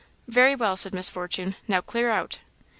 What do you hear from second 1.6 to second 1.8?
"Now,